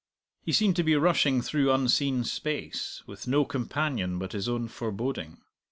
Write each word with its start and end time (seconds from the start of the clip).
He 0.41 0.51
seemed 0.51 0.75
to 0.77 0.83
be 0.83 0.95
rushing 0.95 1.43
through 1.43 1.71
unseen 1.71 2.23
space, 2.23 3.03
with 3.05 3.27
no 3.27 3.45
companion 3.45 4.17
but 4.17 4.31
his 4.31 4.49
own 4.49 4.67
foreboding. 4.67 5.41